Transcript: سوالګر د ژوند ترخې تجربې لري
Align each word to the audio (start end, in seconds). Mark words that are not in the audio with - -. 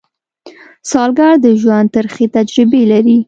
سوالګر 0.89 1.33
د 1.45 1.47
ژوند 1.61 1.87
ترخې 1.95 2.25
تجربې 2.35 2.81
لري 2.91 3.17